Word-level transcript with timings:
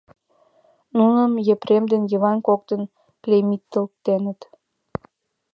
Нуным 0.97 1.33
Епрем 1.53 1.83
ден 1.91 2.03
Йыван 2.11 2.37
коктын 2.47 2.81
клеймитлыктеныт. 3.23 4.39